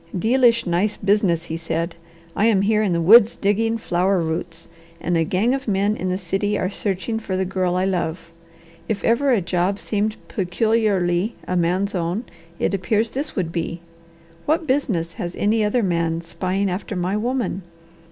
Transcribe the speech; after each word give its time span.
"Dealish 0.17 0.65
nice 0.65 0.97
business!" 0.97 1.43
he 1.45 1.55
said. 1.55 1.93
"I 2.35 2.47
am 2.47 2.63
here 2.63 2.81
in 2.81 2.91
the 2.91 2.99
woods 3.01 3.35
digging 3.35 3.77
flower 3.77 4.19
roots, 4.19 4.67
and 4.99 5.15
a 5.15 5.23
gang 5.23 5.53
of 5.53 5.67
men 5.67 5.95
in 5.95 6.09
the 6.09 6.17
city 6.17 6.57
are 6.57 6.71
searching 6.71 7.19
for 7.19 7.37
the 7.37 7.45
girl 7.45 7.75
I 7.75 7.85
love. 7.85 8.31
If 8.89 9.03
ever 9.03 9.31
a 9.31 9.41
job 9.41 9.77
seemed 9.77 10.15
peculiarly 10.27 11.35
a 11.47 11.55
man's 11.55 11.93
own, 11.93 12.23
it 12.57 12.73
appears 12.73 13.11
this 13.11 13.35
would 13.35 13.51
be. 13.51 13.81
What 14.47 14.65
business 14.65 15.13
has 15.21 15.35
any 15.35 15.63
other 15.63 15.83
man 15.83 16.21
spying 16.21 16.67
after 16.67 16.95
my 16.95 17.15
woman? 17.15 17.61